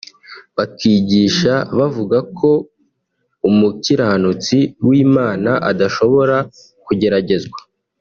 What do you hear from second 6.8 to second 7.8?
kugeragezwa